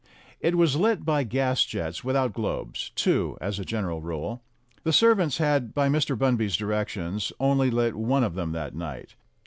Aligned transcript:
It 0.39 0.55
was 0.57 0.77
lit 0.77 1.05
by 1.05 1.21
gas 1.23 1.63
jets 1.63 2.03
without 2.03 2.33
globes, 2.33 2.89
two 2.95 3.37
as 3.39 3.59
a 3.59 3.63
gen 3.63 3.83
eral 3.83 4.01
rule. 4.01 4.41
The 4.83 4.91
servants 4.93 5.37
had 5.37 5.75
by 5.75 5.89
Mr. 5.89 6.17
Bunby's 6.17 6.57
direc 6.57 6.87
tions 6.87 7.31
only 7.39 7.69
lit 7.69 7.95
one 7.95 8.23
of 8.23 8.33
them 8.33 8.51
that 8.53 8.73
night. 8.73 9.13